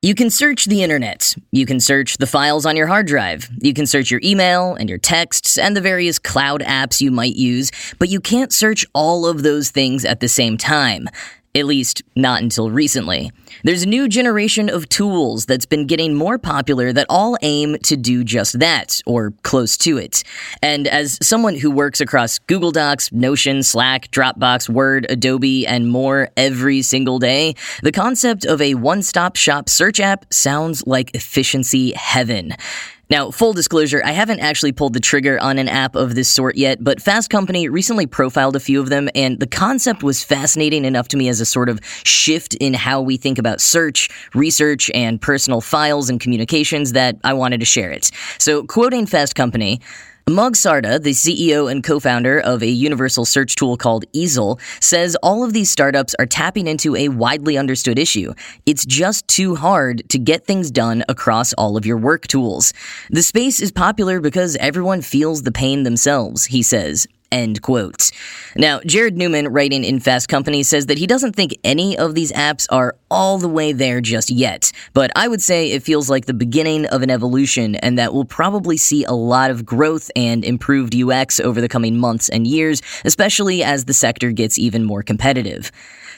You 0.00 0.14
can 0.14 0.30
search 0.30 0.66
the 0.66 0.84
internet. 0.84 1.34
You 1.50 1.66
can 1.66 1.80
search 1.80 2.18
the 2.18 2.26
files 2.26 2.64
on 2.66 2.76
your 2.76 2.86
hard 2.86 3.08
drive. 3.08 3.50
You 3.60 3.74
can 3.74 3.84
search 3.84 4.12
your 4.12 4.20
email 4.22 4.74
and 4.74 4.88
your 4.88 4.98
texts 4.98 5.58
and 5.58 5.76
the 5.76 5.80
various 5.80 6.20
cloud 6.20 6.62
apps 6.62 7.00
you 7.00 7.10
might 7.10 7.34
use, 7.34 7.72
but 7.98 8.08
you 8.08 8.20
can't 8.20 8.52
search 8.52 8.86
all 8.94 9.26
of 9.26 9.42
those 9.42 9.70
things 9.70 10.04
at 10.04 10.20
the 10.20 10.28
same 10.28 10.56
time. 10.56 11.08
At 11.52 11.66
least, 11.66 12.02
not 12.14 12.42
until 12.42 12.70
recently. 12.70 13.32
There's 13.64 13.82
a 13.82 13.88
new 13.88 14.08
generation 14.08 14.70
of 14.70 14.88
tools 14.88 15.46
that's 15.46 15.66
been 15.66 15.88
getting 15.88 16.14
more 16.14 16.38
popular 16.38 16.92
that 16.92 17.06
all 17.08 17.36
aim 17.42 17.76
to 17.82 17.96
do 17.96 18.22
just 18.22 18.60
that, 18.60 19.00
or 19.04 19.32
close 19.42 19.76
to 19.78 19.98
it. 19.98 20.22
And 20.62 20.86
as 20.86 21.18
someone 21.20 21.56
who 21.56 21.72
works 21.72 22.00
across 22.00 22.38
Google 22.38 22.70
Docs, 22.70 23.10
Notion, 23.10 23.64
Slack, 23.64 24.12
Dropbox, 24.12 24.68
Word, 24.68 25.06
Adobe, 25.10 25.66
and 25.66 25.90
more 25.90 26.28
every 26.36 26.82
single 26.82 27.18
day, 27.18 27.56
the 27.82 27.90
concept 27.90 28.44
of 28.44 28.62
a 28.62 28.74
one 28.74 29.02
stop 29.02 29.34
shop 29.34 29.68
search 29.68 29.98
app 29.98 30.32
sounds 30.32 30.86
like 30.86 31.12
efficiency 31.16 31.92
heaven. 31.94 32.54
Now, 33.10 33.32
full 33.32 33.52
disclosure, 33.52 34.00
I 34.04 34.12
haven't 34.12 34.38
actually 34.38 34.70
pulled 34.70 34.92
the 34.94 35.00
trigger 35.00 35.38
on 35.40 35.58
an 35.58 35.68
app 35.68 35.96
of 35.96 36.14
this 36.14 36.28
sort 36.28 36.56
yet, 36.56 36.82
but 36.82 37.02
Fast 37.02 37.28
Company 37.28 37.68
recently 37.68 38.06
profiled 38.06 38.54
a 38.54 38.60
few 38.60 38.80
of 38.80 38.88
them, 38.88 39.08
and 39.16 39.40
the 39.40 39.48
concept 39.48 40.04
was 40.04 40.22
fascinating 40.22 40.84
enough 40.84 41.08
to 41.08 41.16
me 41.16 41.28
as 41.28 41.40
a 41.40 41.46
sort 41.46 41.68
of 41.68 41.80
shift 42.04 42.54
in 42.54 42.72
how 42.72 43.00
we 43.00 43.16
think 43.16 43.38
about 43.38 43.60
search, 43.60 44.08
research, 44.32 44.92
and 44.94 45.20
personal 45.20 45.60
files 45.60 46.08
and 46.08 46.20
communications 46.20 46.92
that 46.92 47.16
I 47.24 47.32
wanted 47.32 47.58
to 47.58 47.66
share 47.66 47.90
it. 47.90 48.10
So, 48.38 48.62
quoting 48.62 49.06
Fast 49.06 49.34
Company, 49.34 49.80
Mog 50.30 50.54
Sarda, 50.54 51.02
the 51.02 51.10
CEO 51.10 51.70
and 51.70 51.82
co-founder 51.82 52.38
of 52.40 52.62
a 52.62 52.68
universal 52.68 53.24
search 53.24 53.56
tool 53.56 53.76
called 53.76 54.04
Easel, 54.12 54.60
says 54.78 55.16
all 55.24 55.42
of 55.42 55.52
these 55.52 55.70
startups 55.70 56.14
are 56.20 56.26
tapping 56.26 56.68
into 56.68 56.94
a 56.94 57.08
widely 57.08 57.58
understood 57.58 57.98
issue. 57.98 58.32
It's 58.64 58.86
just 58.86 59.26
too 59.26 59.56
hard 59.56 60.08
to 60.08 60.18
get 60.18 60.46
things 60.46 60.70
done 60.70 61.02
across 61.08 61.52
all 61.54 61.76
of 61.76 61.84
your 61.84 61.96
work 61.96 62.28
tools. 62.28 62.72
The 63.10 63.24
space 63.24 63.60
is 63.60 63.72
popular 63.72 64.20
because 64.20 64.54
everyone 64.56 65.02
feels 65.02 65.42
the 65.42 65.52
pain 65.52 65.82
themselves, 65.82 66.44
he 66.44 66.62
says. 66.62 67.08
End 67.32 67.62
quote. 67.62 68.10
Now, 68.56 68.80
Jared 68.84 69.16
Newman, 69.16 69.48
writing 69.48 69.84
in 69.84 70.00
Fast 70.00 70.28
Company, 70.28 70.62
says 70.64 70.86
that 70.86 70.98
he 70.98 71.06
doesn't 71.06 71.36
think 71.36 71.56
any 71.62 71.96
of 71.96 72.14
these 72.14 72.32
apps 72.32 72.66
are 72.70 72.96
all 73.10 73.38
the 73.38 73.48
way 73.48 73.72
there 73.72 74.00
just 74.00 74.30
yet, 74.30 74.72
but 74.94 75.12
I 75.14 75.28
would 75.28 75.40
say 75.40 75.70
it 75.70 75.84
feels 75.84 76.10
like 76.10 76.26
the 76.26 76.34
beginning 76.34 76.86
of 76.86 77.02
an 77.02 77.10
evolution 77.10 77.76
and 77.76 77.98
that 77.98 78.12
we'll 78.12 78.24
probably 78.24 78.76
see 78.76 79.04
a 79.04 79.12
lot 79.12 79.50
of 79.50 79.64
growth 79.64 80.10
and 80.16 80.44
improved 80.44 80.94
UX 80.94 81.38
over 81.38 81.60
the 81.60 81.68
coming 81.68 81.98
months 81.98 82.28
and 82.28 82.46
years, 82.46 82.82
especially 83.04 83.62
as 83.62 83.84
the 83.84 83.94
sector 83.94 84.32
gets 84.32 84.58
even 84.58 84.84
more 84.84 85.02
competitive. 85.02 85.70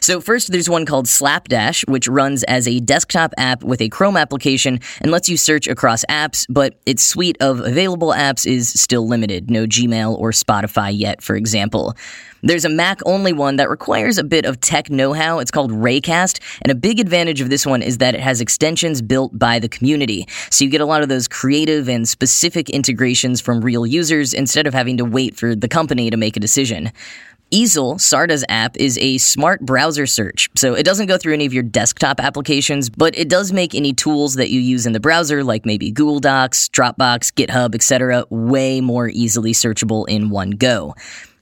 So 0.02 0.20
first, 0.20 0.50
there's 0.50 0.68
one 0.68 0.84
called 0.84 1.06
Slapdash, 1.06 1.86
which 1.86 2.08
runs 2.08 2.42
as 2.44 2.66
a 2.66 2.80
desktop 2.80 3.32
app 3.38 3.62
with 3.62 3.80
a 3.80 3.88
Chrome 3.88 4.16
application 4.16 4.80
and 5.00 5.12
lets 5.12 5.28
you 5.28 5.36
search 5.36 5.68
across 5.68 6.04
apps, 6.06 6.44
but 6.50 6.80
its 6.86 7.04
suite 7.04 7.36
of 7.40 7.60
available 7.60 8.08
apps 8.08 8.44
is 8.44 8.68
still 8.68 9.06
limited. 9.06 9.48
No 9.48 9.64
Gmail 9.64 10.18
or 10.18 10.32
Spotify 10.32 10.90
yet, 10.92 11.22
for 11.22 11.36
example. 11.36 11.94
There's 12.42 12.64
a 12.64 12.68
Mac 12.68 12.98
only 13.06 13.32
one 13.32 13.54
that 13.56 13.70
requires 13.70 14.18
a 14.18 14.24
bit 14.24 14.44
of 14.44 14.60
tech 14.60 14.90
know 14.90 15.12
how. 15.12 15.38
It's 15.38 15.52
called 15.52 15.70
Raycast, 15.70 16.40
and 16.62 16.72
a 16.72 16.74
big 16.74 16.98
advantage 16.98 17.40
of 17.40 17.48
this 17.48 17.64
one 17.64 17.80
is 17.80 17.98
that 17.98 18.16
it 18.16 18.20
has 18.20 18.40
extensions 18.40 19.00
built 19.00 19.38
by 19.38 19.60
the 19.60 19.68
community. 19.68 20.26
So 20.50 20.64
you 20.64 20.70
get 20.70 20.80
a 20.80 20.86
lot 20.86 21.04
of 21.04 21.08
those 21.08 21.28
creative 21.28 21.88
and 21.88 22.08
specific 22.08 22.68
integrations 22.68 23.40
from 23.40 23.60
real 23.60 23.86
users 23.86 24.34
instead 24.34 24.66
of 24.66 24.74
having 24.74 24.96
to 24.96 25.04
wait 25.04 25.36
for 25.36 25.54
the 25.54 25.68
company 25.68 26.10
to 26.10 26.16
make 26.16 26.36
a 26.36 26.40
decision. 26.40 26.90
Easel, 27.52 27.98
Sarda's 27.98 28.46
app, 28.48 28.78
is 28.78 28.96
a 28.96 29.18
smart 29.18 29.60
browser 29.60 30.06
search, 30.06 30.48
so 30.56 30.72
it 30.72 30.84
doesn't 30.84 31.06
go 31.06 31.18
through 31.18 31.34
any 31.34 31.44
of 31.44 31.52
your 31.52 31.62
desktop 31.62 32.18
applications, 32.18 32.88
but 32.88 33.16
it 33.16 33.28
does 33.28 33.52
make 33.52 33.74
any 33.74 33.92
tools 33.92 34.36
that 34.36 34.48
you 34.48 34.58
use 34.58 34.86
in 34.86 34.94
the 34.94 35.00
browser, 35.00 35.44
like 35.44 35.66
maybe 35.66 35.90
Google 35.90 36.18
Docs, 36.18 36.70
Dropbox, 36.70 37.30
GitHub, 37.34 37.74
etc., 37.74 38.24
way 38.30 38.80
more 38.80 39.10
easily 39.10 39.52
searchable 39.52 40.08
in 40.08 40.30
one 40.30 40.52
go. 40.52 40.94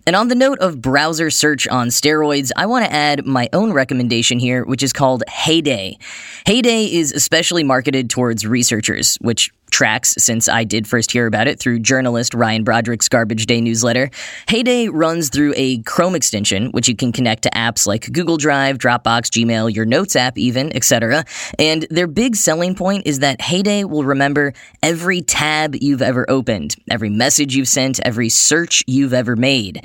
And 0.06 0.16
on 0.16 0.26
the 0.26 0.34
note 0.34 0.58
of 0.58 0.80
browser 0.82 1.30
search 1.30 1.68
on 1.68 1.88
steroids, 1.88 2.50
I 2.56 2.66
want 2.66 2.84
to 2.84 2.92
add 2.92 3.24
my 3.24 3.48
own 3.52 3.72
recommendation 3.72 4.40
here, 4.40 4.64
which 4.64 4.82
is 4.82 4.92
called 4.92 5.22
Heyday. 5.28 5.98
Heyday 6.44 6.86
is 6.86 7.12
especially 7.12 7.62
marketed 7.62 8.10
towards 8.10 8.44
researchers, 8.44 9.16
which 9.20 9.52
tracks 9.70 10.14
since 10.18 10.48
I 10.48 10.64
did 10.64 10.86
first 10.86 11.12
hear 11.12 11.26
about 11.26 11.48
it 11.48 11.58
through 11.58 11.80
journalist 11.80 12.34
Ryan 12.34 12.64
Broderick's 12.64 13.08
Garbage 13.08 13.46
Day 13.46 13.60
newsletter. 13.60 14.10
Heyday 14.48 14.88
runs 14.88 15.28
through 15.28 15.54
a 15.56 15.78
Chrome 15.82 16.14
extension, 16.14 16.70
which 16.72 16.88
you 16.88 16.96
can 16.96 17.12
connect 17.12 17.42
to 17.44 17.50
apps 17.50 17.86
like 17.86 18.12
Google 18.12 18.36
Drive, 18.36 18.78
Dropbox, 18.78 19.30
Gmail, 19.30 19.74
your 19.74 19.86
Notes 19.86 20.16
app, 20.16 20.36
even, 20.36 20.74
etc. 20.76 21.24
And 21.58 21.86
their 21.90 22.06
big 22.06 22.36
selling 22.36 22.74
point 22.74 23.06
is 23.06 23.20
that 23.20 23.40
Heyday 23.40 23.84
will 23.84 24.04
remember 24.04 24.52
every 24.82 25.22
tab 25.22 25.74
you've 25.80 26.02
ever 26.02 26.28
opened, 26.28 26.76
every 26.90 27.10
message 27.10 27.54
you've 27.54 27.68
sent, 27.68 28.00
every 28.04 28.28
search 28.28 28.84
you've 28.86 29.14
ever 29.14 29.36
made. 29.36 29.84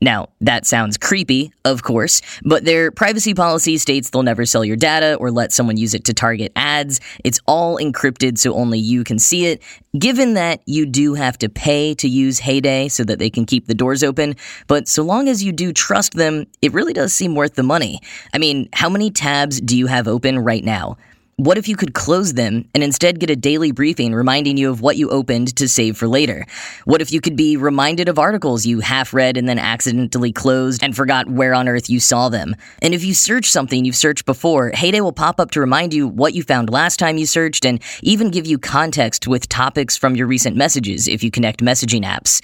Now, 0.00 0.28
that 0.42 0.66
sounds 0.66 0.98
creepy, 0.98 1.52
of 1.64 1.82
course, 1.82 2.20
but 2.44 2.66
their 2.66 2.90
privacy 2.90 3.32
policy 3.32 3.78
states 3.78 4.10
they'll 4.10 4.22
never 4.22 4.44
sell 4.44 4.64
your 4.64 4.76
data 4.76 5.14
or 5.14 5.30
let 5.30 5.52
someone 5.52 5.78
use 5.78 5.94
it 5.94 6.04
to 6.04 6.12
target 6.12 6.52
ads. 6.54 7.00
It's 7.24 7.40
all 7.46 7.78
encrypted 7.78 8.36
so 8.36 8.52
only 8.54 8.78
you 8.78 9.04
can 9.04 9.18
see 9.18 9.46
it, 9.46 9.62
given 9.98 10.34
that 10.34 10.60
you 10.66 10.84
do 10.84 11.14
have 11.14 11.38
to 11.38 11.48
pay 11.48 11.94
to 11.94 12.08
use 12.08 12.38
Heyday 12.38 12.88
so 12.88 13.04
that 13.04 13.18
they 13.18 13.30
can 13.30 13.46
keep 13.46 13.68
the 13.68 13.74
doors 13.74 14.04
open. 14.04 14.34
But 14.66 14.86
so 14.86 15.02
long 15.02 15.28
as 15.28 15.42
you 15.42 15.50
do 15.50 15.72
trust 15.72 16.12
them, 16.12 16.44
it 16.60 16.74
really 16.74 16.92
does 16.92 17.14
seem 17.14 17.34
worth 17.34 17.54
the 17.54 17.62
money. 17.62 18.00
I 18.34 18.38
mean, 18.38 18.68
how 18.74 18.90
many 18.90 19.10
tabs 19.10 19.62
do 19.62 19.78
you 19.78 19.86
have 19.86 20.06
open 20.06 20.38
right 20.38 20.62
now? 20.64 20.98
What 21.38 21.58
if 21.58 21.68
you 21.68 21.76
could 21.76 21.92
close 21.92 22.32
them 22.32 22.66
and 22.72 22.82
instead 22.82 23.20
get 23.20 23.28
a 23.28 23.36
daily 23.36 23.70
briefing 23.70 24.14
reminding 24.14 24.56
you 24.56 24.70
of 24.70 24.80
what 24.80 24.96
you 24.96 25.10
opened 25.10 25.54
to 25.56 25.68
save 25.68 25.98
for 25.98 26.08
later? 26.08 26.46
What 26.86 27.02
if 27.02 27.12
you 27.12 27.20
could 27.20 27.36
be 27.36 27.58
reminded 27.58 28.08
of 28.08 28.18
articles 28.18 28.64
you 28.64 28.80
half 28.80 29.12
read 29.12 29.36
and 29.36 29.46
then 29.46 29.58
accidentally 29.58 30.32
closed 30.32 30.82
and 30.82 30.96
forgot 30.96 31.28
where 31.28 31.52
on 31.52 31.68
earth 31.68 31.90
you 31.90 32.00
saw 32.00 32.30
them? 32.30 32.56
And 32.80 32.94
if 32.94 33.04
you 33.04 33.12
search 33.12 33.50
something 33.50 33.84
you've 33.84 33.96
searched 33.96 34.24
before, 34.24 34.70
Heyday 34.70 35.02
will 35.02 35.12
pop 35.12 35.38
up 35.38 35.50
to 35.50 35.60
remind 35.60 35.92
you 35.92 36.08
what 36.08 36.32
you 36.32 36.42
found 36.42 36.70
last 36.70 36.98
time 36.98 37.18
you 37.18 37.26
searched 37.26 37.66
and 37.66 37.82
even 38.00 38.30
give 38.30 38.46
you 38.46 38.58
context 38.58 39.28
with 39.28 39.46
topics 39.50 39.94
from 39.94 40.16
your 40.16 40.26
recent 40.26 40.56
messages 40.56 41.06
if 41.06 41.22
you 41.22 41.30
connect 41.30 41.60
messaging 41.60 42.04
apps. 42.04 42.40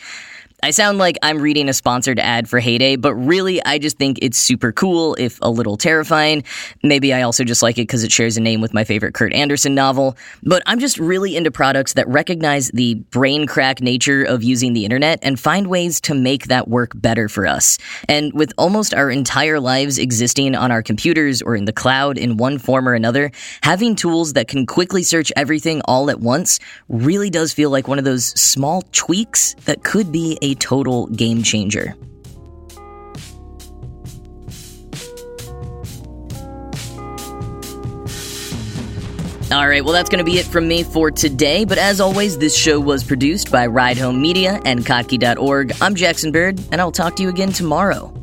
I 0.64 0.70
sound 0.70 0.98
like 0.98 1.18
I'm 1.24 1.42
reading 1.42 1.68
a 1.68 1.72
sponsored 1.72 2.20
ad 2.20 2.48
for 2.48 2.60
Heyday, 2.60 2.94
but 2.94 3.16
really, 3.16 3.60
I 3.64 3.78
just 3.78 3.98
think 3.98 4.20
it's 4.22 4.38
super 4.38 4.70
cool, 4.70 5.16
if 5.16 5.40
a 5.42 5.50
little 5.50 5.76
terrifying. 5.76 6.44
Maybe 6.84 7.12
I 7.12 7.22
also 7.22 7.42
just 7.42 7.64
like 7.64 7.78
it 7.78 7.88
because 7.88 8.04
it 8.04 8.12
shares 8.12 8.36
a 8.36 8.40
name 8.40 8.60
with 8.60 8.72
my 8.72 8.84
favorite 8.84 9.12
Kurt 9.12 9.32
Andersen 9.32 9.74
novel. 9.74 10.16
But 10.44 10.62
I'm 10.66 10.78
just 10.78 10.98
really 10.98 11.36
into 11.36 11.50
products 11.50 11.94
that 11.94 12.06
recognize 12.06 12.68
the 12.68 12.94
brain 12.94 13.48
crack 13.48 13.80
nature 13.80 14.22
of 14.22 14.44
using 14.44 14.72
the 14.72 14.84
internet 14.84 15.18
and 15.22 15.38
find 15.38 15.66
ways 15.66 16.00
to 16.02 16.14
make 16.14 16.46
that 16.46 16.68
work 16.68 16.92
better 16.94 17.28
for 17.28 17.44
us. 17.44 17.76
And 18.08 18.32
with 18.32 18.52
almost 18.56 18.94
our 18.94 19.10
entire 19.10 19.58
lives 19.58 19.98
existing 19.98 20.54
on 20.54 20.70
our 20.70 20.84
computers 20.84 21.42
or 21.42 21.56
in 21.56 21.64
the 21.64 21.72
cloud 21.72 22.16
in 22.16 22.36
one 22.36 22.58
form 22.58 22.88
or 22.88 22.94
another, 22.94 23.32
having 23.64 23.96
tools 23.96 24.34
that 24.34 24.46
can 24.46 24.66
quickly 24.66 25.02
search 25.02 25.32
everything 25.34 25.82
all 25.86 26.08
at 26.08 26.20
once 26.20 26.60
really 26.88 27.30
does 27.30 27.52
feel 27.52 27.70
like 27.70 27.88
one 27.88 27.98
of 27.98 28.04
those 28.04 28.26
small 28.40 28.82
tweaks 28.92 29.54
that 29.64 29.82
could 29.82 30.12
be 30.12 30.38
a 30.40 30.51
total 30.54 31.06
game 31.08 31.42
changer. 31.42 31.94
All 39.52 39.68
right, 39.68 39.84
well, 39.84 39.92
that's 39.92 40.08
going 40.08 40.24
to 40.24 40.24
be 40.24 40.38
it 40.38 40.46
from 40.46 40.66
me 40.66 40.82
for 40.82 41.10
today. 41.10 41.66
But 41.66 41.76
as 41.76 42.00
always, 42.00 42.38
this 42.38 42.56
show 42.56 42.80
was 42.80 43.04
produced 43.04 43.52
by 43.52 43.66
Ride 43.66 43.98
Home 43.98 44.22
Media 44.22 44.58
and 44.64 44.80
Kottke.org. 44.80 45.72
I'm 45.82 45.94
Jackson 45.94 46.32
Bird, 46.32 46.58
and 46.72 46.80
I'll 46.80 46.90
talk 46.90 47.16
to 47.16 47.22
you 47.22 47.28
again 47.28 47.52
tomorrow. 47.52 48.21